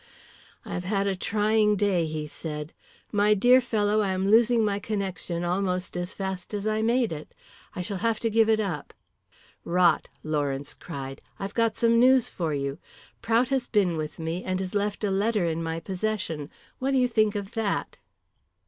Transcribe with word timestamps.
"I 0.65 0.73
have 0.73 0.83
had 0.83 1.05
a 1.05 1.15
trying 1.15 1.75
day," 1.75 2.07
he 2.07 2.25
said. 2.25 2.73
"My 3.11 3.35
dear 3.35 3.61
fellow, 3.61 3.99
I 4.01 4.13
am 4.13 4.31
losing 4.31 4.65
my 4.65 4.79
connection 4.79 5.43
almost 5.43 5.95
as 5.95 6.15
fast 6.15 6.55
as 6.55 6.65
I 6.65 6.81
made 6.81 7.11
it. 7.11 7.35
I 7.75 7.83
shall 7.83 7.99
have 7.99 8.19
to 8.21 8.31
give 8.31 8.49
it 8.49 8.59
up." 8.59 8.95
"Rot!" 9.63 10.07
Lawrence 10.23 10.73
cried. 10.73 11.21
"I've 11.37 11.53
got 11.53 11.75
some 11.75 11.99
news 11.99 12.29
for 12.29 12.51
you. 12.51 12.79
Prout 13.21 13.49
has 13.49 13.67
been 13.67 13.95
with 13.95 14.17
me 14.17 14.43
and 14.43 14.59
has 14.59 14.73
left 14.73 15.03
a 15.03 15.11
letter 15.11 15.45
in 15.45 15.61
my 15.61 15.79
possession. 15.79 16.49
What 16.79 16.93
do 16.93 16.97
you 16.97 17.07
think 17.07 17.35
of 17.35 17.51
that?" 17.53 17.97